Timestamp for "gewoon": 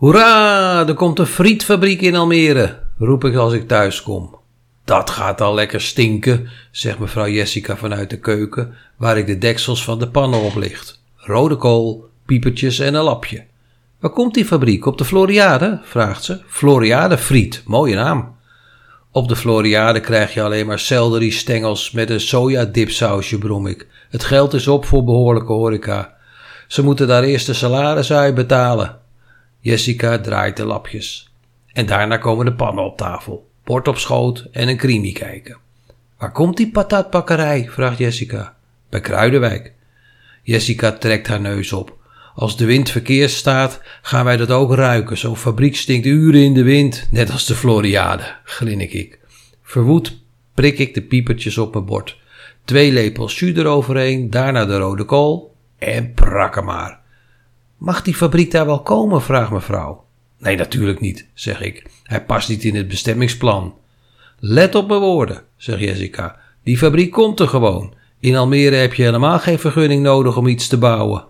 67.48-67.94